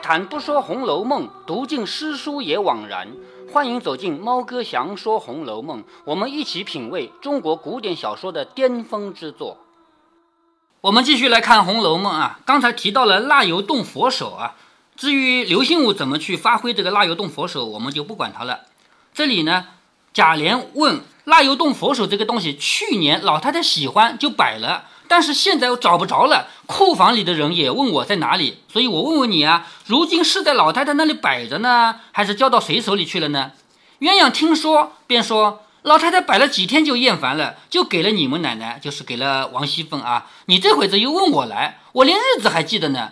[0.00, 3.08] 谈不说《红楼梦》，读尽诗书也枉然。
[3.52, 9.58] 欢迎走进猫哥祥说《红楼梦》，我们一起品味中国古典小说的巅峰之作。
[10.80, 14.56] 我们继续来看《红楼梦》啊，刚才提到了蜡油洞佛手啊，
[14.96, 18.60] 至于刘心武怎么去发挥这个蜡油洞佛手，我们就不管他了。
[19.12, 19.66] 这里呢，
[20.14, 24.86] 贾琏问蜡油洞佛手这个东西，去年老太太喜欢就摆了。
[25.10, 33.50] 但是现在又找不着了，库房里的人也问我在哪里，所以我问问你啊，如今是在老太太那里摆着呢，还是交到谁手里去了呢？
[33.98, 40.26] 鸳鸯听说，便说老太太摆了几天就厌烦了，就给了你们奶奶，就是给了王熙凤啊。
[40.46, 43.10] 你这会子又问我来，我连日子还记得呢，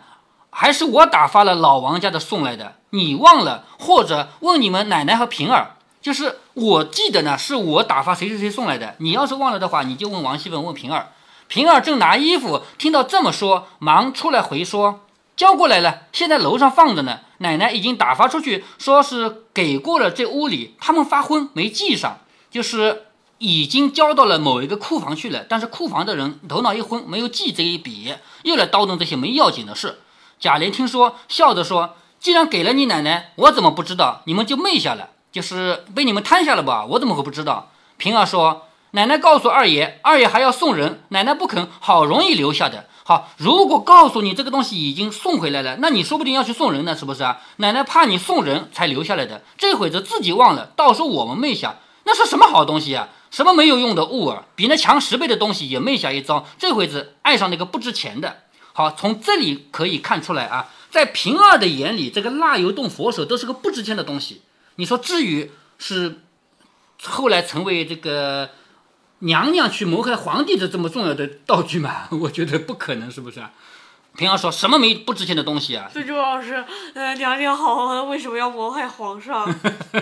[0.50, 3.64] 还是我打发了老王家的送来的，你忘了？
[3.76, 8.94] 或者问你们奶奶和平儿，就是我记得呢，是我打发谁谁谁送来的。
[8.98, 11.08] 你要是忘了的话，你就问王熙凤，问平儿。
[11.48, 15.00] 平儿正拿衣服，听到这么说，忙出来回说
[15.34, 17.20] ：“交过来了，现在楼上放着呢。
[17.38, 22.18] 奶奶已经打发出去，说是给过了这屋里，他们发昏没记上，
[22.50, 23.06] 就是
[23.38, 25.46] 已经交到了某一个库房去了。
[25.48, 28.12] 但是库房的人头脑一昏，没有记这一笔，
[28.42, 30.00] 又来叨叨这些没要紧的事。”
[30.38, 34.20] 贾琏听说，笑着说：“既然给了你奶奶，我怎么不知道？
[34.26, 36.84] 你们就昧下了，就是被你们贪下了吧？
[36.84, 38.67] 我怎么会不知道？”平儿说。
[38.92, 42.86] 奶奶告诉二爷，二爷还要送人，奶奶不肯，好容易留下的。
[43.04, 47.40] 好，如果告诉你这个东西已经送回来了，那你说不定要去送人呢，是不是啊？
[47.56, 53.08] 奶奶怕你送人才留下来的，这会子自己忘了，到时候我们昧下，那是什么好东西啊？
[53.30, 54.44] 什么没有用的物啊？
[54.54, 58.38] 比那强十倍的东西也昧下一遭，这会子爱上那个不值钱的。
[58.72, 64.42] 好，从这里可以看出来啊，在平儿的眼里，这个蜡油洞佛手都是个不值钱的东西。
[64.76, 66.20] 你说至于是
[67.02, 68.50] 后来成为这个？
[69.20, 72.08] 娘娘去谋害皇帝的这么重要的道具嘛？
[72.22, 73.42] 我觉得不可能，是不是？
[74.16, 75.88] 平儿说什么没不值钱的东西啊？
[75.92, 76.64] 最重要是，
[76.94, 79.52] 呃，娘娘好，为什么要谋害皇上？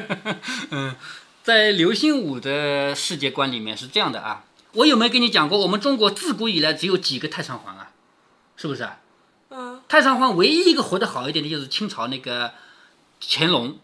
[0.70, 0.94] 嗯，
[1.42, 4.44] 在刘心武的世界观里面是这样的啊。
[4.72, 7.90] 我有没有跟你讲过，我们中国自古以来只有几个太上皇啊？
[8.56, 8.98] 是不是啊？
[9.50, 9.80] 嗯。
[9.88, 12.52] 太上皇唯一一个活得好一点的就是清朝那个
[13.20, 13.78] 乾隆，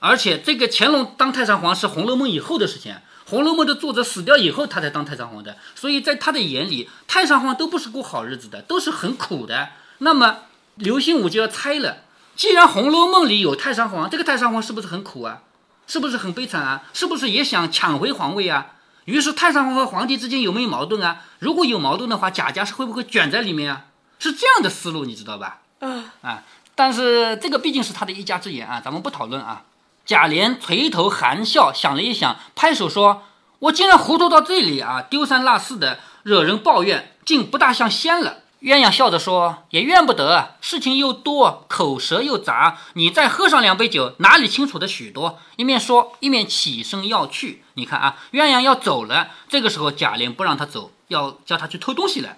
[0.00, 2.92] 而且这个乾隆当太上皇是《红楼梦》以后的事情。
[3.28, 9.70] 《红楼梦》的作者死掉以后，他才当太上皇的，所以在他的眼里，太上皇都不是过好日子的，都是很苦的。
[9.98, 10.38] 那么
[10.74, 11.98] 刘心武就要猜了：
[12.34, 15.42] 既然《红楼梦》里有太上皇，这个太上皇是不是很苦啊？
[15.86, 16.82] 是不是很悲惨啊？
[16.92, 18.68] 是不是也想抢回皇位啊？
[19.04, 21.22] 于是太上皇和皇帝之间有没有矛盾啊？
[21.40, 23.86] 如果有矛盾的话，贾家是会不会卷在里面啊？
[24.18, 25.60] 是这样的思路，你知道吧？
[25.80, 26.42] 啊啊，
[26.74, 29.64] 但是这个毕竟是他的一家之言啊，咱们不讨论啊。
[30.04, 33.22] 贾琏垂头含笑，想了一想，拍手说
[33.60, 35.02] ：“我竟然糊涂到这里啊！
[35.02, 42.78] 丢三落四的惹人抱怨，竟不大像仙了。”鸳鸯笑着说：“也怨不得，事情又多，口舌又杂。
[42.94, 47.64] 你再喝上两杯酒，哪里清楚的许多？”一面说，一面起身要去。
[47.74, 52.36] 你看啊，鸳鸯要走了，这个时候贾琏不让他走，要叫他去偷东西了。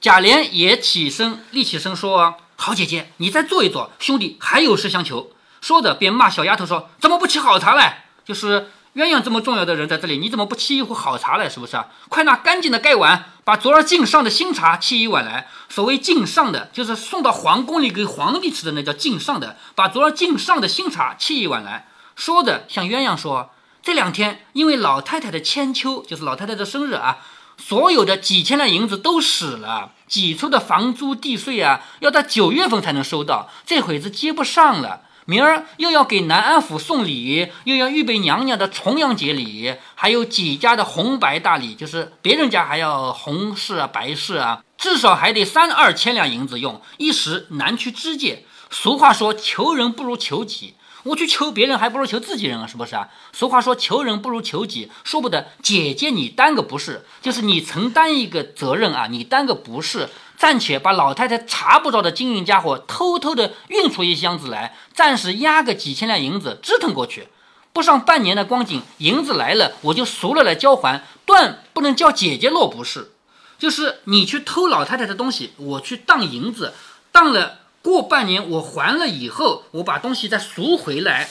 [0.00, 8.04] 贾琏也起身，立起身说：“好姐姐，你再坐一坐，兄弟还有事相求。”说着，便骂小丫头说：“怎么不沏好茶来？
[8.24, 11.48] 就是鸳鸯这么重要的人在这里，你怎么不沏一壶好茶来？
[11.48, 11.86] 是不是啊？
[12.08, 15.48] 快拿干净的盖碗，把昨儿敬上的新茶沏一碗来。
[15.68, 19.56] 所谓敬上的，就是送到皇宫里给皇帝吃的，那叫敬上的。
[19.74, 21.86] 把昨儿敬上的新茶沏一碗来。”
[22.16, 23.50] 说着，向鸳鸯说
[23.82, 27.18] ：“这两天因为老太太的千秋，就是老太太的生日啊，
[27.56, 48.46] 所有的几千两银子都使了，挤出的房租地税啊，要到九月份才能收到，这会子接不上了。”明儿又要给南安府送礼，又要预备娘娘的重阳节礼，还有几家的红白大礼，就是别人家还要红事啊、白事啊，至少还得三二千两银子用，一时难去支借。
[48.70, 53.08] 俗话说，求人不如求己，我去求别人还不如求自己人啊，是不是啊？
[53.34, 60.08] 俗话说，求人不如求己，说不得姐姐你担个不是，就是你承担一个责任啊，你担个不是。
[60.38, 67.26] 暂且把老太太查不着的金银家伙偷偷的运出一箱子来，暂时压个几千两银子支腾过去。
[67.72, 73.10] 不上半年的光景，银子来了，我就赎了来交还，断不能叫姐姐落不是。
[73.58, 76.72] 就是你去偷老太太的东西，我去当银子，
[77.10, 81.28] 当了过半年我还了以后，我把东西再赎回来，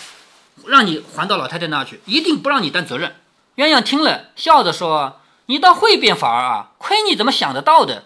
[0.65, 3.15] 让你还到老太太那去，一定不让你担责任。
[3.55, 8.03] 鸳鸯听了，笑着说：“你倒会变法儿啊，亏你怎么想得到的。”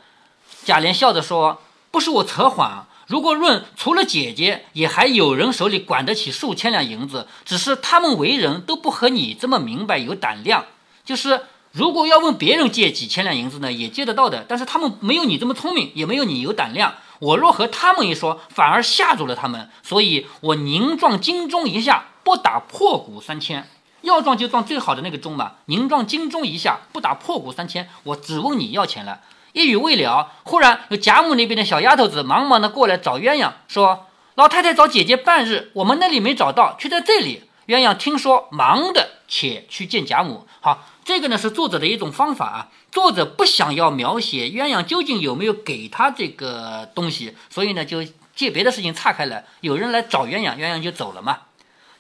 [0.64, 10.66] 贾琏笑着说：“不是我扯谎，如果论除了姐姐，也还有人手里管得起数千两银子，只是他们为人都不和你这么明白有胆量。
[11.04, 11.42] 就是
[11.72, 16.94] 如果要问别人借几千两银子呢，也借得到的，但是他们没有你这么聪明，也没有你有胆量。
[17.20, 23.68] 我若和他们一说，反而吓住了他们，所以我宁撞金钟一下，不打破鼓三千。
[24.02, 27.90] 要撞就撞最好的那个钟嘛，宁撞金钟一下，不打破鼓三千。
[28.04, 29.22] 我只问你要钱了。
[29.54, 40.48] 一语未了，忽然有贾母那边的小丫头子忙忙的过来找鸳鸯，说：“老太太找姐姐半日，我们那里没找到，却在这里。”鸳鸯听说，忙的且去见贾母。
[40.60, 42.68] 好，这个呢是作者的一种方法啊。
[42.92, 48.04] 作者不想要描写鸳鸯究竟有没有给他这个东西，所以呢就
[48.36, 49.44] 借别的事情岔开了。
[49.62, 51.40] 有人来找鸳鸯，鸳鸯就走了嘛。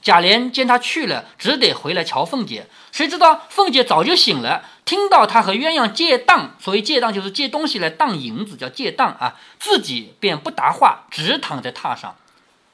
[0.01, 2.65] 贾琏见他去了，只得回来瞧凤姐。
[2.91, 9.39] 谁知道凤姐早就醒了，听到他和鸳鸯借当，所谓借当就是借东西来当银子，叫借当啊。
[9.57, 12.17] 自己便不答话，直躺在榻上。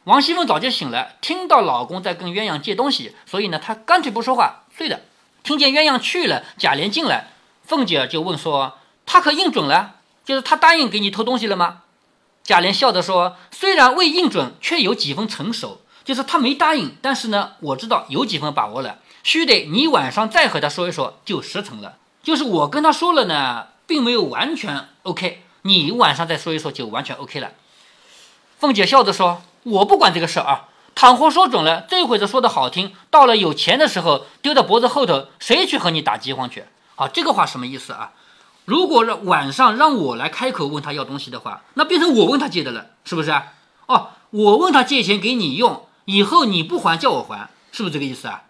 [0.05, 5.01] 王熙凤早就醒了，听到老公在跟鸳鸯借东西，所以呢，她干脆不说话，睡的。
[5.43, 7.27] 听见鸳鸯去了，贾琏进来，
[7.63, 9.97] 凤姐就问说：“他可应准了？
[10.25, 11.83] 就是他答应给你偷东西了吗？”
[12.41, 21.99] 贾琏笑着说：“虽然未应准，却有几分成熟。”就是他没答应，但是呢，我知道有几分把握了，须得你晚上再和他说一说，就实成了。
[22.27, 27.51] 就是我跟他说了呢，并没有完全 OK，你晚上再说一说就完全 OK 了。
[28.59, 36.65] 凤姐笑着说：“我不管这个事啊，倘或说准了，这会子说的好听，到了有钱的时候，丢到脖子后头，谁去和你打饥荒去？
[36.95, 38.11] 好，这个话什么意思啊？
[38.65, 43.53] 如果让晚上让我来开口问他要东西的话，那变成我问他借的了，是不是啊？
[43.85, 48.43] 哦，我问他借钱给你用。”以后你不还叫我还，是不是这个意思啊？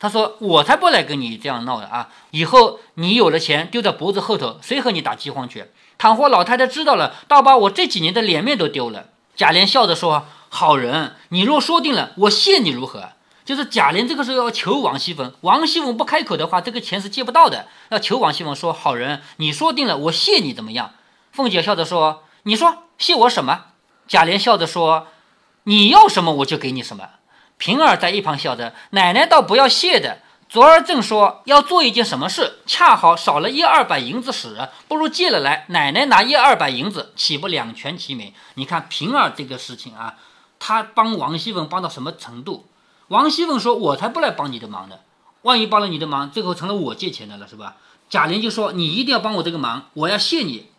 [0.00, 2.08] 他说我才不来跟你这样闹的啊！
[2.30, 5.66] 以后你有了钱丢在脖子后头，谁和你打饥荒去？
[5.98, 9.08] 倘或老太太知道了，倒把我这几年的脸面都丢了。
[9.36, 13.10] 贾琏笑着说：“好人，你若说定了，我谢你如何？”
[13.44, 17.66] 就是贾琏这个时候要求王熙凤，王熙凤不开口的话，这个钱是借不到的。
[17.90, 20.92] 要求王熙凤说：“好人，你说定了，我谢你怎么样？”
[21.32, 23.66] 凤姐笑着说：“你说谢我什么？”
[24.08, 25.08] 贾琏笑着说。
[25.64, 27.10] 你要什么我就给你什么。
[27.60, 30.20] 平儿在一旁笑着，奶奶倒不要谢的。
[30.48, 38.32] 昨儿正说要做一件什么事，恰好少了一二百银子使，不如借了来，奶奶拿一二百银子，岂不两全其美？
[38.54, 40.14] 你看平儿这个事情啊，
[40.58, 42.66] 他帮王熙凤帮到什么程度？
[43.08, 44.96] 王熙凤说：“我才不来帮你的忙呢，
[45.42, 47.76] 万一帮了你的忙，最后成了我借钱的了，是吧？”
[48.08, 50.70] 贾琏就说：“你一定要帮我这个忙，我要谢你。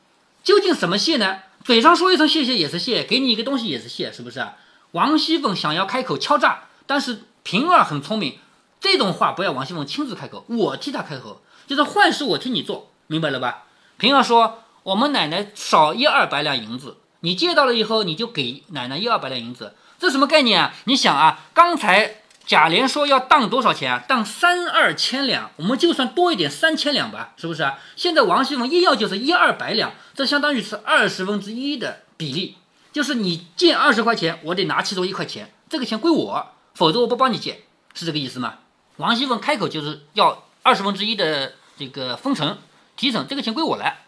[0.44, 1.42] 究竟什么谢呢？
[1.64, 4.44] 嘴上说一声谢谢也是谢，给你一个东西也是谢，是不是？”
[4.92, 8.38] 王熙凤想要开口敲诈，但是平儿很聪明，
[8.82, 13.64] 这种话不要王熙凤亲自开口，我替她开口，就是坏事我替你做，明白了吧？
[13.98, 20.74] 平儿说：“我们奶奶少一二百两银子，你借到了以后，你就给奶奶一二百两银子，这什么概念啊？
[20.84, 24.04] 你想啊，刚才贾琏说要当多少钱啊？
[24.06, 27.80] 当三二千两，我们就算多一点三千两吧，是不是啊？
[27.96, 32.58] 现在王熙凤一要就是一二百两，这相当于是二十分之一的比例。”
[32.92, 37.64] 就是你借二十块钱，我得拿其中一块钱，这个钱归我，否则我不帮你借，
[37.94, 38.56] 是这个意思吗？
[38.98, 42.58] 王熙凤开口就是要二十分之一的这个分成
[42.96, 44.06] 提成，这个钱归我来。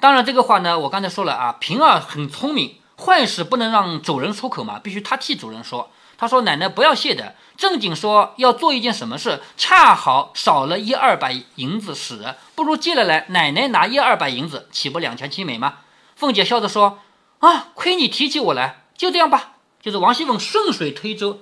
[0.00, 5.90] 当然这个话呢，我刚才说了啊，平儿很聪明，坏事不能让主人出口嘛，必须他替主人说。
[6.18, 15.78] 他说奶奶不要谢的，正经说要做一件什么事，恰好少了一二百银子使，不如借了来，奶奶拿一二百银子，岂不两全其美吗？
[16.14, 17.00] 凤姐笑着说。
[17.40, 19.56] 啊，亏你提起我来，就这样吧。
[19.82, 21.40] 就是王熙凤顺水推舟，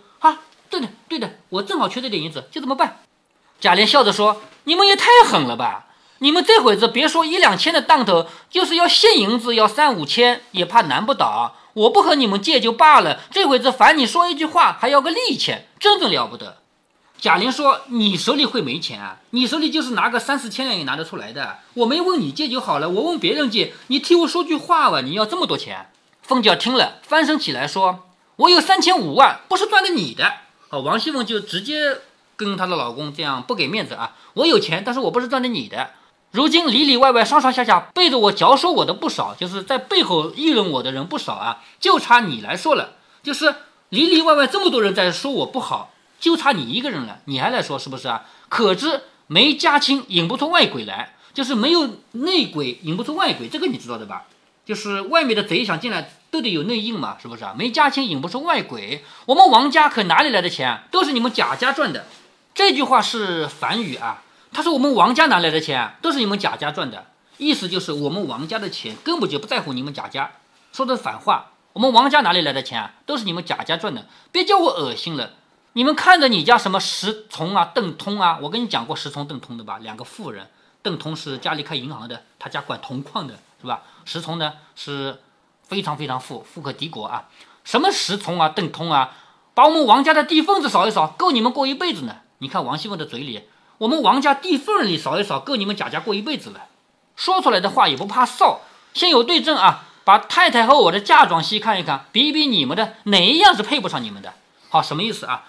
[0.75, 2.99] 对的，对的，我正好缺这点银子，就这么办。
[3.61, 5.87] 贾琏笑着说：“你们也太狠了吧！
[6.19, 11.55] 你们这会子别说一两千的当头，就是要现银子要三五千，也怕难不倒。
[11.75, 16.59] 我不和你们借就罢了，这会子烦你说一句话，还要个利钱，真正了不得。”
[17.21, 19.19] 贾琏说：“你手里会没钱啊？
[19.31, 21.59] 你手里就是拿个三四千两也拿得出来的。
[21.75, 25.01] 我没问你借就好了，我问别人借，你替我说句话吧。
[25.03, 25.91] 你要这么多钱？”
[26.23, 30.33] 凤姐听了，翻身起来说：“我有三千五万，不是赚的你的。”
[30.81, 31.99] 王熙凤就直接
[32.37, 34.17] 跟她的老公这样不给面子啊！
[34.35, 35.91] 我有钱，但是我不是赚的你的。
[36.31, 42.95] 如今里里外外、上上下下背着我嚼说我的不少，就是在背后议论我的人不少啊，就差你来说了。
[43.23, 43.55] 就是
[43.91, 45.91] 里里外外这么多人在说我不好。
[46.21, 48.25] 就差你一个人了，你还来说是不是啊？
[48.49, 54.25] 可知没家亲引不出外鬼来，就是没有内鬼引不出外鬼，这个你知道的吧？
[54.65, 57.55] 就是外面的贼想进来都得有内应嘛，是不是啊？
[57.57, 60.83] 没家亲引不出外鬼，我们王家可哪里来的钱？
[60.91, 62.07] 都是你们贾家赚的。
[62.53, 65.95] 这句话是反语啊，他说我们王家哪来的钱？
[66.03, 67.07] 都是你们贾家赚的，
[67.39, 70.33] 意思就是我们王家的钱根本就不在乎你们贾家，
[70.73, 71.53] 说的反话。
[71.75, 72.91] 我们王家哪里来的钱？
[73.07, 75.35] 都是你们贾家赚的，别叫我恶心了。
[75.75, 79.79] 你们看着你家什么石崇啊、邓通啊，我跟你讲过石崇、邓通的吧？
[79.81, 80.49] 两个富人，
[80.83, 83.83] 邓通是家里开银行的，他家管铜矿的，是吧？
[84.05, 85.21] 石崇呢是
[85.75, 87.25] 非常非常富，富可敌国啊！
[87.65, 89.17] 什么十从啊、邓通啊，
[89.55, 92.19] 把我们王家的地缝子扫一扫，够你们过一辈子呢。
[92.39, 96.67] 你看王熙凤的嘴里，我们王家地缝里扫一扫，够你们贾家过一辈子了。
[97.17, 98.59] 说出来的话也不怕臊，
[98.93, 104.35] 先有对证啊，把太太和我的嫁妆细看一看，比一比你们的哪一样是配不上你们的。
[104.69, 105.43] 好，什么意思啊？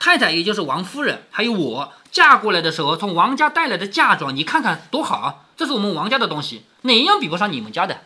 [0.00, 8.00] 太太也就是王夫人，还有我嫁过来的时候从王家带来的嫁妆，你看看多好啊，这是我们王家的东西，哪一样比不上你们家的？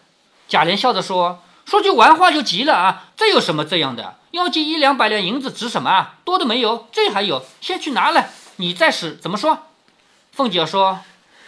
[0.49, 4.19] 贾琏笑着说：“说句玩话就急了啊，这有什么这样的？
[4.31, 6.15] 要借一两百两银子值什么啊？
[6.25, 9.67] 多的没有，这还有，先去拿来，你再使怎么说？”
[10.31, 11.01] 凤姐说：“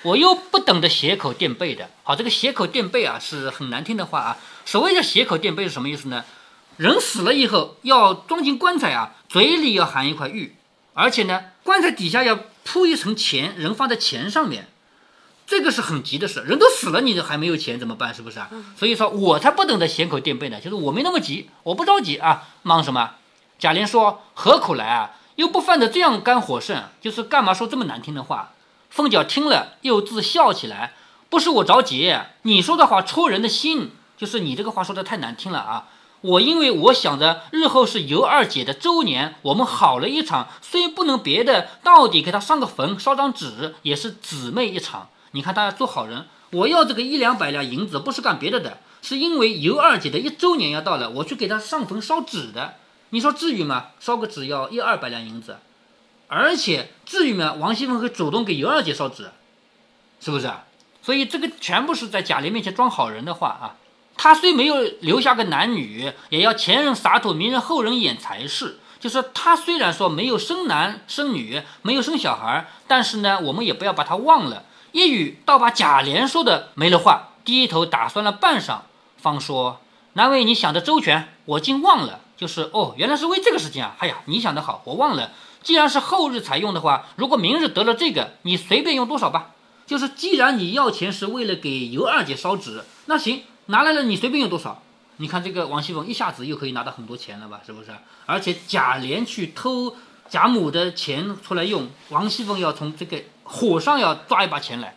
[0.02, 1.88] 我又不懂得斜口垫背的。
[2.02, 4.36] 好，这个斜口垫背啊，是很难听的话啊。
[4.64, 6.24] 所谓的斜口垫背是什么意思呢？
[6.78, 10.56] 人死了以后要装进棺材啊，嘴里要含一块玉，
[10.94, 14.68] 而且呢，棺材底下要铺一层钱，人放在钱上面。”
[15.48, 18.14] 这个是很急的事，人都死了，你还没有钱怎么办？
[18.14, 18.50] 是不是啊？
[18.76, 23.12] 所以说我才不等着血口垫背呢，就是我没那么急，我不着急啊，忙什么？
[23.58, 25.12] 贾琏说：“何苦来啊？
[25.36, 28.52] 又不犯得这样肝火盛，就是干嘛说这么难听的话？”
[28.90, 30.92] 凤姐听了又自笑起来
[31.30, 35.88] ：“不是我着急，你说的话戳人的心，就是你这个话说的太难听了啊！
[36.20, 52.74] 我因为我想着日后是尤二姐的周年，我们好了一场，虽不能别的，到底给她上个坟，烧张纸，也是姊妹一场。”你看，大家做好人，我要这个一两百两银子，不是干别的的，是因为尤二姐的一周年要到了，我去给她上坟烧纸的。
[53.10, 53.86] 你说至于吗？
[54.00, 55.58] 烧个纸要一二百两银子，
[56.28, 57.54] 而且至于吗？
[57.54, 59.30] 王熙凤会主动给尤二姐烧纸，
[60.20, 60.50] 是不是？
[61.02, 63.76] 所以这个全部是在贾琏面前装好人的话啊。
[64.20, 68.78] 他虽没有留下个男女，也要前人洒脱，明人后人演才是。
[68.98, 74.64] 就是他虽然说没有生男生女，没有生小孩，但是呢，我们也不要把他忘了。
[74.92, 78.80] 一语倒把贾琏说的没了话，低头打算了半晌，
[79.16, 79.80] 方说
[80.14, 82.20] ：“难为你想的周全，我竟忘了。
[82.36, 83.96] 就是哦，原来是为这个事情啊！
[83.98, 85.32] 哎呀，你想的好，我忘了。
[85.62, 89.50] 既然是后日才用的话，如果明日得了这个，你随便用多少吧。
[89.86, 94.82] 就是既然你要钱是为了给尤二姐烧纸，那行，拿来了你随便用多少。
[95.16, 97.60] 你看这个王熙凤一下子又可以拿到很多钱了吧？
[97.66, 97.90] 是不是？
[98.26, 99.96] 而且贾琏去偷
[100.28, 104.94] 贾母的钱出来用，王熙凤要从这个。”火上要抓一把钱来，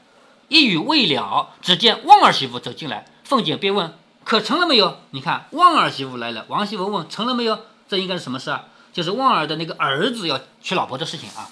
[0.49, 3.05] 一语未了，只见旺儿媳妇走进来。
[3.23, 6.43] 凤姐便问：“可成了没有？”你看，旺儿媳妇来了。
[6.49, 7.57] 王熙凤问：“成了没有？”
[7.87, 8.65] 这应该是什么事啊？
[8.91, 11.47] 就是旺儿的那个儿子要娶老婆的事情啊。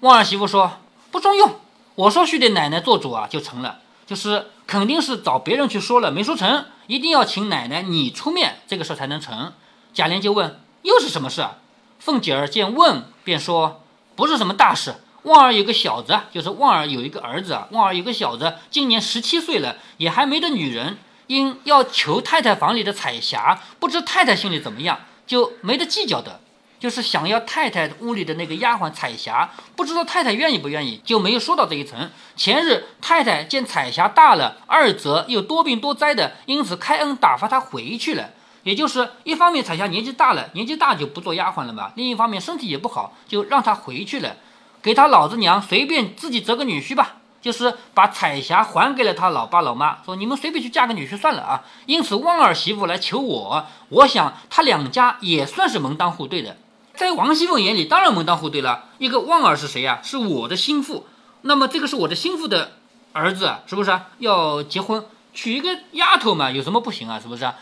[0.00, 0.78] 旺儿媳妇说
[1.12, 1.60] ：“不中用，
[1.94, 3.80] 我说须得奶奶做主啊，就成了。
[4.06, 9.52] 就是肯定是找别人去说了，没说成，一定要请奶奶你出面，这个事才能成。”
[9.92, 11.58] 贾琏就问：“又是什么事啊？”
[12.04, 13.80] 凤姐儿见问，便说
[14.14, 17.66] ：“不是什么大事。”旺儿有个小子，就是旺儿有一个儿子啊。
[17.70, 26.40] 旺儿有个小子，今年十七岁了，也还没得女人，因要求太太房里的彩霞，不知太太心里怎么样，就没得计较的，
[26.78, 32.10] 就是想要太太屋里的那个丫鬟彩霞，不知道太太愿意不愿意，就没有说到这一层。
[32.36, 38.32] 前日太太见彩霞大了，二则又多病多灾的，因此开恩打发她回去了。
[38.64, 44.34] 也就是一方面彩霞年纪大了，年纪大就不做丫鬟了嘛；另一方面身体也不好，就让她回去了。
[44.82, 51.62] 给她老子娘随便自己择个女婿吧，就是把彩霞还给了他老爸老妈，说你们随便去嫁个女婿算了啊。
[51.86, 56.56] 因此旺儿媳妇来求我，我想他两家也算是门当户对的，
[56.94, 58.84] 在王熙凤眼里当然门当户对了。
[58.96, 60.00] 一个旺儿是谁呀？
[60.02, 61.06] 是我的心腹，
[61.42, 62.72] 那么这个是我的心腹的
[63.12, 65.04] 儿子，是不是要结婚
[65.34, 66.50] 娶一个丫头嘛？
[66.50, 67.20] 有什么不行啊？
[67.20, 67.54] 是不是啊？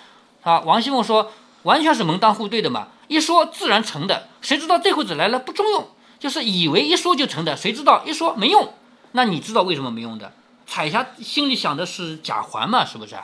[0.43, 1.33] 啊，王熙凤说
[1.63, 5.89] 完全是门当户对的嘛，一说自然成的，谁知道这会子来了不中用。
[6.19, 8.75] 就是以为一说就成的，谁知道一说没用？
[9.13, 10.33] 那你知道为什么没用的？
[10.67, 13.17] 彩霞心里想的是贾环嘛，是不是？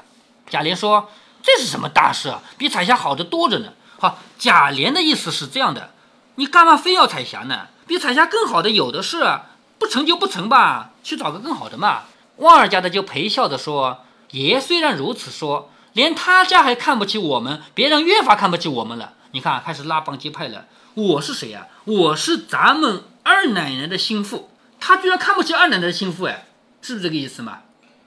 [0.50, 1.08] 贾琏说
[1.42, 2.42] ：“这是什么大事啊？
[2.56, 5.90] 比彩霞好的多着呢。”好，贾琏的意思是这样的：
[6.34, 7.68] 你干嘛非要彩霞呢？
[7.86, 9.40] 比彩霞更好的有的是，
[9.78, 12.02] 不成就不成吧，去找个更好的嘛。
[12.36, 14.00] 旺儿家的就陪笑着说
[14.32, 19.14] ：“爷虽然如此说，连他家还看不起我们，别人越发看不起我们了。
[19.32, 21.66] 你看，开始拉帮结派了。”我是谁呀？
[21.86, 26.46] 我是咱们二奶奶的心腹，他居然看不起二奶奶的心腹，哎，
[26.80, 27.62] 是不是这个意思嘛？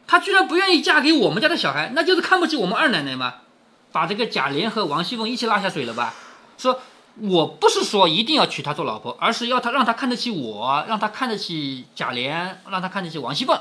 [0.08, 3.34] 她居然不愿意嫁给我们家的小孩，那就是看不起我们二奶奶吗？
[3.92, 6.14] 把这个贾琏和王熙凤一起拉下水了吧？
[6.58, 6.80] 说
[7.20, 13.60] 我不是说一定要娶她做老婆，而是要她让她看得起我，让她看得起贾琏，让她看得起王熙凤。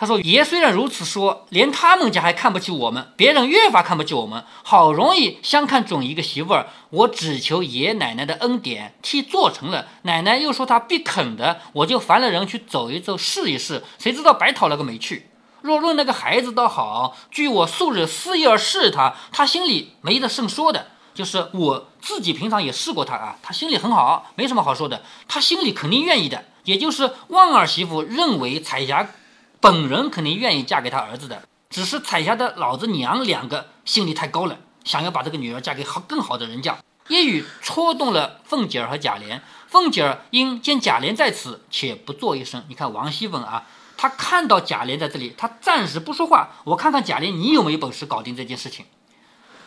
[0.00, 4.42] 他说：“爷虽然如此说，连他们家还看不起我们，别人越发看不起我们。
[4.62, 9.88] 好容易相看准一个媳妇儿，我只求爷奶奶的恩典，替做成了。
[10.04, 13.84] 奶奶又说她必肯的，我就烦了人去走一走，试一试。
[13.98, 15.28] 谁知道白讨了个没趣。
[15.60, 20.86] 若论那个孩子倒好，据我素日私意而试他，他心里没得甚说的。
[21.12, 25.02] 就是我自己平常也试过他啊，他心里很好，没什么好说的。
[25.28, 29.06] 他心里肯定愿意的，也就是旺儿媳妇认为彩霞
[29.60, 36.78] 本人肯定愿意嫁给他儿子的，只是彩霞的老子娘两个心里太高了，想要把这个女儿嫁给好更好的人家。
[37.08, 42.64] 一语戳动了凤姐儿和贾琏，凤姐儿因见贾琏在此，且不作一声。
[42.68, 46.50] 你看王熙凤啊，她看到贾琏在这里，她暂时不说话。
[46.64, 48.86] 我看看贾琏，你有没有本事搞定这件事情？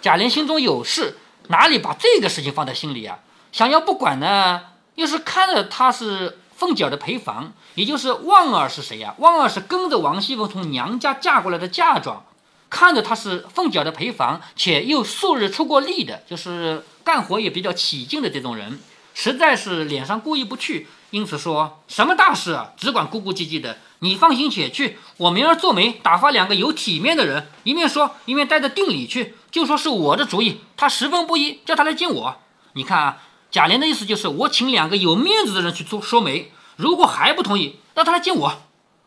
[0.02, 1.18] 贾琏心中有事。
[1.50, 3.20] 哪里把这个事情放在心里啊？
[3.52, 4.62] 想要不管呢，
[4.96, 9.14] 又是看着他是凤姐的陪房，也就是旺儿是谁呀？
[9.18, 12.26] 旺儿是跟着王熙凤从娘家嫁过来的嫁妆，
[12.70, 18.80] 看着他是凤姐的陪房，且又素日出过力的，就是干活也比较起劲的这种人，
[19.14, 23.80] 实在是脸上过意不去，因此说什么大事啊，只管咕咕唧唧的。
[24.00, 29.36] 你放心且去，我明儿做媒打发两个有体面的人，一面说一面带着定礼去。
[29.52, 32.38] 就说是我的主意，他十分不依，叫他来见我。
[32.72, 33.18] 你看啊，
[33.52, 38.62] 贾琏的意思就是我请两个有面子的人去做说媒，如果还不同意，那他来见我。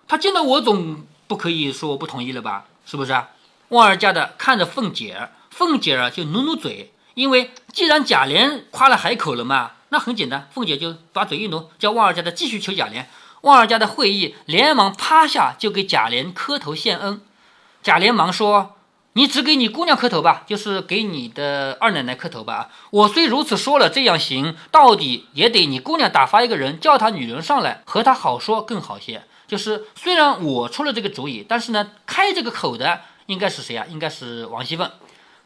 [0.08, 2.66] 他见到我总不可以说不同意了吧？
[2.84, 3.30] 是不是啊？
[3.70, 13.06] 旺儿家的看着凤姐儿，凤姐儿就努努嘴，因为既然贾琏夸了海口了嘛，那很简单，凤姐就把嘴一努，叫旺儿家的继续求贾琏。
[13.40, 17.20] 旺儿家的会意连忙趴下就给贾琏磕头谢恩。
[17.82, 18.75] 贾琏忙说。
[19.16, 22.68] 你只给你姑娘磕头吧，就是给你的二奶奶磕头吧。
[22.90, 29.24] 我虽如此说了，这样行，到底也得你姑娘打发一个人，叫她女人上来和她好说更好些。
[29.48, 33.86] 就是虽然我出了这个主意，但是呢，开这个口的应该是谁啊？
[33.88, 34.90] 应该是王熙凤。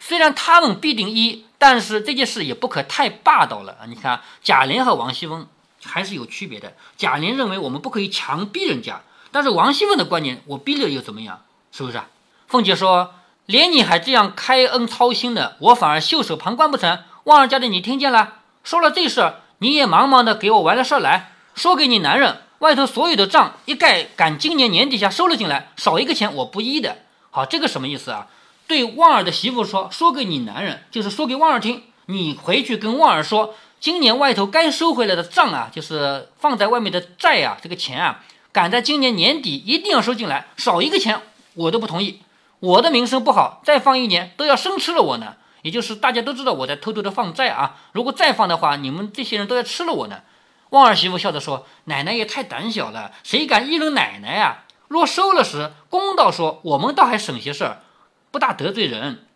[0.01, 3.87] 虽然他们必定一，但是这件事也不可太霸道了啊！
[3.87, 5.47] 你看贾琏和王熙凤
[5.85, 6.73] 还是有区别的。
[6.97, 11.45] 贾琏认为我们不可以强逼人家，但是王熙凤的观念，我逼了又怎么样？
[11.71, 12.09] 是不是啊？
[12.49, 13.15] 凤姐说。
[13.51, 17.01] 连你还这样开恩操心的，我反而袖手旁观不成？
[17.25, 18.35] 旺儿家的你听见了？
[18.63, 26.99] 说了这事，你也忙忙的给我完了事儿来说给你男人，外头所有的账一概赶今年年底下收了进来，少一个钱我不依的。
[27.33, 28.29] 好，这个什么意思啊？
[28.69, 41.21] 对旺儿的媳妇说，说给你男人，就是说给旺儿听，你回去跟旺儿说，今年外头该收回来的账啊，就是放在外面的债啊，这个钱啊，赶在今年年底一定要收进来，少一个钱
[41.55, 42.21] 我都不同意。
[42.61, 45.37] 我的名声不好，再放一年都要生吃了我呢。
[45.63, 47.77] 也就是大家都知道我在偷偷的放债啊。
[47.93, 50.23] 如果再放的话，你们这些人都要吃了我呢。
[50.71, 54.65] 旺儿媳妇笑着说：“奶奶也太胆小了，谁敢议论奶奶呀？
[54.89, 57.81] 若收了时，公道说，我们倒还省些事儿，
[58.31, 59.27] 不大得罪人。”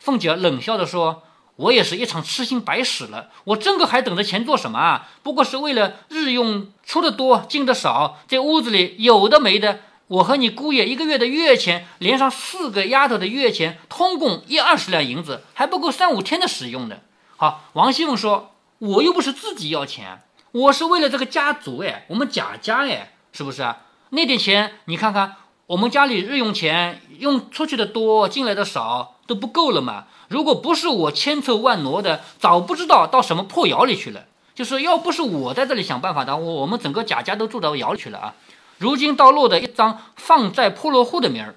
[0.00, 1.22] 凤姐冷笑着说
[1.56, 3.30] ：“我也是一场痴心白使了。
[3.44, 5.08] 我这个还等着钱做什么啊？
[5.22, 17.02] 不过是为了日用出的多，进的少，这屋子里有的没的。”我和你姑爷一个月的月钱，连上四个丫头的月钱，通共一二十两银子，还不够三五天的使用的。
[17.36, 23.82] 好，王熙凤说：“我又不是自己要钱，我是为了这个家族哎，我们贾家哎，是不是啊？
[24.10, 30.06] 那点钱你看看，我们家里日用钱用出去的多，进来的少，都不够了嘛。
[30.28, 34.24] 如果不是我千凑万挪的，早不知道到什么破窑里去了。
[34.54, 38.34] 就是要不是我在这里想办法的，我我们整个贾家都住到窑里去了啊。”
[38.78, 41.54] 如今倒落的一张放债破落户的名儿，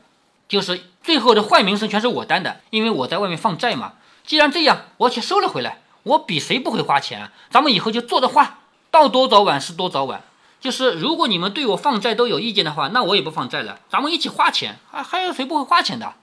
[0.47, 3.93] 就是最后的坏名声全是我担的，因为我在外面放债嘛。
[4.25, 5.79] 既然这样，我且收了回来。
[6.03, 7.29] 我比谁不会花钱？
[7.49, 10.23] 咱们以后就坐着花，到多早晚是多早晚。
[10.59, 14.77] 就是如果你们对我放债都有意见的话，那我也不放债了，咱们一起花钱。
[14.91, 16.13] 还还有谁不会花钱的？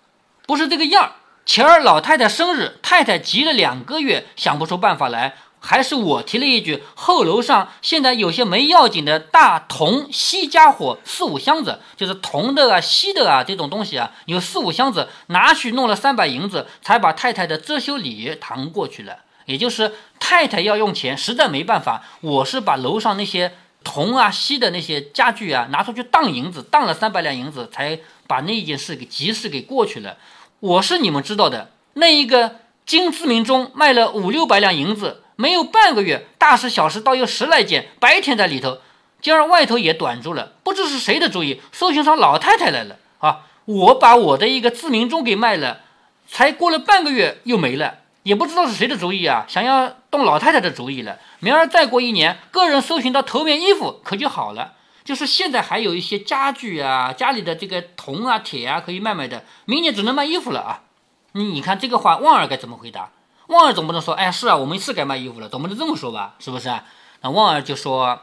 [0.47, 1.13] 不是这个样儿。
[1.47, 5.37] 前儿老太太生日，太太急了两个月，想不出办法来。
[5.61, 19.19] 还是我提了一句，后楼上现在有些没要紧的大铜锡家伙，四五箱子，就是铜的啊、锡的啊这种东西啊，有四五箱子，拿去弄了三百银子，才把太太的遮羞礼谈过去了。
[19.47, 30.19] 也就是太太要用钱，实在没办法，我是把楼上那些铜啊、锡的那些家具啊拿出去当银子，当了三百两银子，才把那件事给急事给过去了。
[30.61, 35.23] 我是你们知道的，那一个金字明中卖了五六百两银子。
[35.41, 38.79] 没有半个月，大事小事倒有十来件，白天在里头，
[39.23, 40.55] 今儿外头也短住了。
[40.65, 43.43] 不知是谁的主意，搜寻上老太太来了啊！
[43.65, 45.83] 我把我的一个自鸣钟给卖了，
[46.27, 49.45] 才过了半个月又没了，也不知道是谁的主意啊！
[49.47, 51.21] 想要动老太太的主意了。
[51.39, 54.73] 明儿再过一年，个人搜寻到头面衣服可就好了。
[55.05, 60.83] 就是现在还有一些家具啊，家里的这个铜啊、铁啊可以卖卖的，明年只能卖衣服了啊！
[61.31, 63.13] 你你看这个话，旺儿该怎么回答？
[63.49, 66.73] 旺儿总不能说，哎，是啊，我们是该卖衣服了，总不能这么说吧，是不是？
[67.21, 68.21] 那旺儿就说，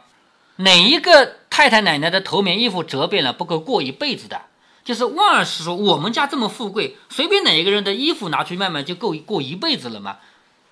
[0.56, 4.42] 哪一个太太奶奶的头棉衣服折变了不够过一辈子的？
[4.84, 10.18] 就是旺儿是说我们家这么富贵，随便哪一个人的衣服拿去卖卖就够过一辈子了嘛，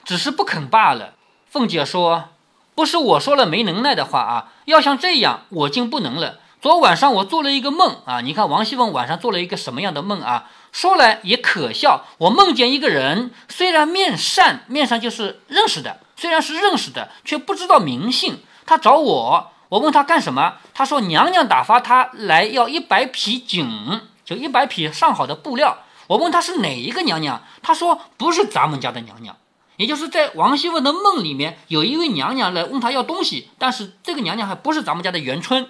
[0.05, 1.15] 只是不肯罢了。
[1.49, 2.29] 凤姐说
[2.75, 6.39] ：“不是我说了没能耐的话啊，要像这样我竟不能了。
[6.61, 10.49] 昨晚上我做了一个梦啊，你看王熙凤晚上做了一个什么样的梦啊？
[10.73, 18.39] 说来也可笑，我梦见一个人，虽然面善，面上就是认识的，虽然是认识的，却不知道名姓。
[18.65, 20.57] 他找我。”我问他干什么？
[20.75, 25.79] 他说娘娘打发他来要一百匹锦，就一百匹上好的布料。
[26.05, 27.41] 我问他是哪一个娘娘？
[27.63, 29.35] 他说不是咱们家的娘娘，
[29.77, 35.67] 也就是在王熙凤的梦里面有一位娘娘来问他要东西，但是这个娘娘还不是咱们家的元春，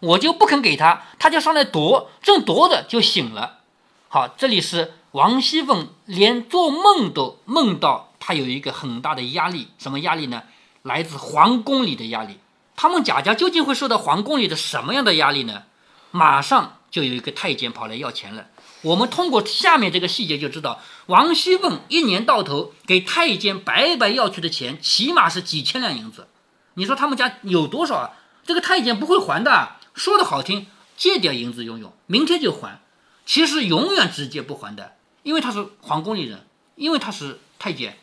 [0.00, 3.58] 我就不肯给他，他就上来夺，正夺着就醒了。
[4.14, 10.42] 好，这里是王熙凤连做梦都梦到她有一个很大的压力，什么压力呢？
[10.82, 12.36] 来自皇宫里的压力。
[12.76, 15.62] 他们贾家究竟会受到皇宫里的什么样的压力呢？
[16.10, 18.48] 马上就有一个太监跑来要钱了。
[18.82, 26.28] 我们通过下面这个细节就知道，王熙凤一年到头给太监白白要去的钱，起码是几千两银子。
[26.74, 28.10] 你说他们家有多少啊？
[28.44, 29.76] 这个太监不会还的。
[29.94, 30.66] 说的好听，
[30.98, 32.78] 借点银子用用，明天就还。
[33.24, 37.98] 其实永远直接不还的，因为他是皇宫里人，因为他是太监，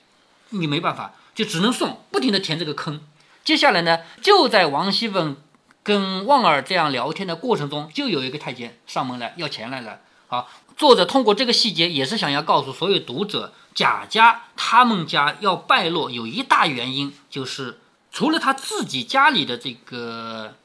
[0.49, 3.01] 你没办法，就只能送，不停的填这个坑。
[3.43, 5.37] 接下来呢，就在王熙凤
[5.83, 9.99] 跟旺儿这样聊天的过程中，就有一个太监上门来要钱来了。
[10.27, 17.79] 好，作者通过这个细节，也是想要告诉所有读者，贾家他们家要败落，有一大原因就是
[18.11, 20.55] 除了他自己家里的这个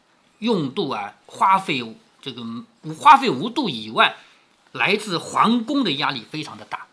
[0.41, 1.83] 用度啊、花费
[2.21, 2.43] 这个
[2.99, 4.17] 花费无度以外，
[4.75, 6.89] 来自皇宫的压力非常的大。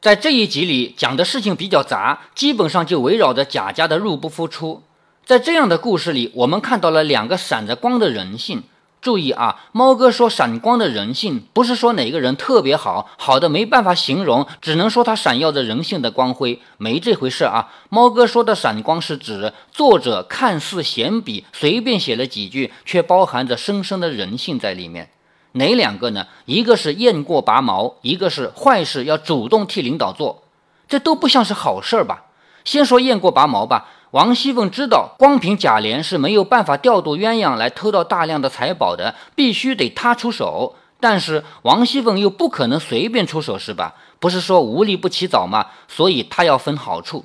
[0.00, 4.82] 在这一集里讲的事情比较杂，基本上就围绕着贾家的入不敷出。
[5.24, 8.64] 在这样的故事里，我们看到了两个闪着光的人性。
[9.00, 17.72] 注意啊，猫哥说闪光的人性，不是说哪个人特别好，好的没办法形容，只能说他闪耀着人性的光辉，没这回事啊。
[17.88, 25.08] 猫哥说的闪光是指作者看似闲笔随便写了几句，却包含着深深的人性在里面。
[25.52, 26.26] 哪两个呢？
[26.44, 30.42] 一个是雁过拔毛，一个是坏事要主动替领导做，
[30.86, 32.26] 这都不像是好事儿吧？
[32.64, 33.88] 先说雁过拔毛吧。
[34.12, 40.74] 王熙凤知道，光凭贾琏是没有办法调度鸳鸯来偷到大量的财宝的，必须得他出手。
[40.98, 43.94] 但是王熙凤又不可能随便出手，是吧？
[44.18, 45.68] 不是说无利不起早吗？
[45.86, 47.24] 所以他要分好处。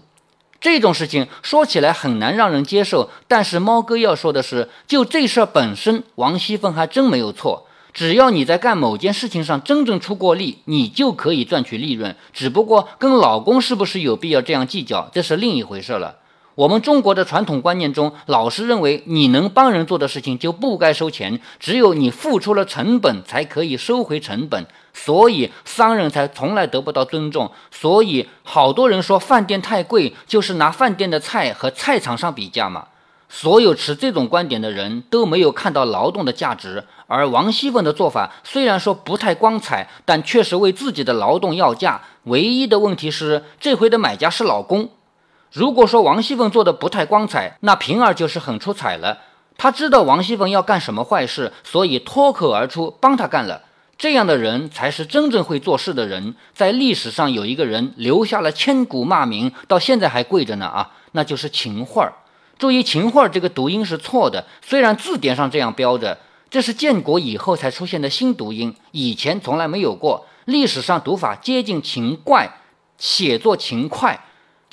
[0.61, 7.65] 这种事情说起来很难让人接受，但是猫哥要说的是，就这事儿本身，王熙凤还真没有错。
[7.93, 12.15] 只要你在干某件事情上真正出过力，你就可以赚取利润。
[12.31, 16.17] 只不过跟老公是不是有必要这样计较，这是另一回事了。
[16.55, 27.51] 我们中国的传统观念中，老是认为你能帮人做的事情就不该收钱，只有你付出了成本才可以收回成本，所以商人才从来得不到尊重。
[27.71, 32.87] 所以好多人说饭店太贵，就是拿饭店的菜和菜场上比价嘛。
[33.27, 42.01] 所有持这种观点的人都没有看到劳动的价值，而王熙凤的做法虽然说不太光彩，但确实为自己的劳动要价。
[42.23, 44.89] 唯一的问题是，这回的买家是老公。
[45.55, 49.19] 如果说王熙凤做的不太光彩，那平儿就是很出彩了。
[49.57, 53.61] 他知道王熙凤要干什么坏事，所以脱口而出帮他干了。
[53.97, 56.35] 这样的人才是真正会做事的人。
[56.53, 62.13] 在历史上有一个人留下了千古骂名，到现在还跪着呢啊，那就是秦桧儿。
[62.59, 66.17] 注意，秦桧这个读音是错的，虽然字典上这样标着，
[66.49, 70.27] 这是建国以后才出现的新读音，以前从来没有过。
[70.43, 72.57] 历史上读法接近秦怪，
[72.97, 74.24] 写作秦快。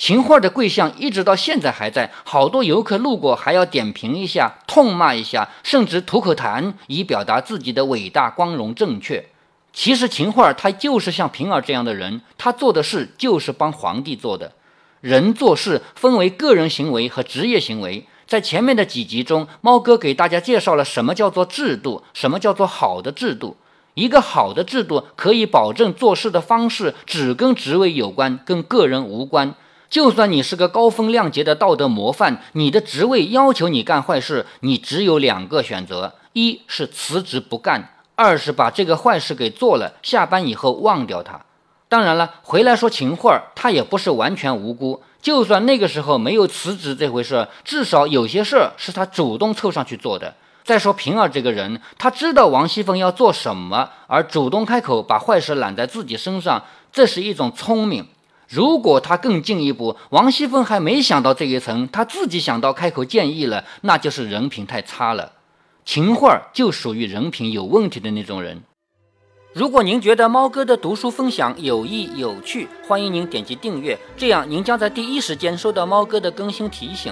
[0.05, 9.25] 秦桧的贵相一直到现在还在，好多游客路过还要点评一下、痛骂一下，甚至吐口痰，以表达自己的伟大、光荣、正确。
[9.71, 14.51] 其实秦桧他就是像平儿这样的人，他做的事就是帮皇帝做的。
[14.99, 18.05] 人做事分为个人行为和职业行为。
[18.27, 23.55] 在前面的几集中，猫哥给大家介绍了什么叫做制度，什么叫做好的制度。
[23.93, 29.55] 一个好的制度可以保证做事的方式只跟职位有关，跟个人无关。
[29.93, 41.39] 就算你是个高风亮节的道德模范，你的职位要求你干坏事，你只有两个选择：一是辞职不干，二是把这个坏事给做了，下班以后忘掉它。
[41.87, 45.03] 当然了，回来说秦桧儿，他也不是完全无辜。
[45.21, 50.33] 就算那个时候没有辞职这回事，至少有些事儿是他主动凑上去做的。
[50.63, 58.07] 再说平儿这个人，他知道王熙凤要做什么，而主动开口把坏事揽在自己身上，这是一种聪明。
[58.53, 65.31] 如果他更进一步，王熙凤还没想到这一层，他自己想到开口建议了，那就是人品太差了。
[65.83, 68.61] 秦桧就属于人品有问题的那种人。
[69.53, 77.11] 如果您觉得猫哥的读书分享有益有趣，欢迎您点击订阅，这样您将在第一时间收到猫哥的更新提醒。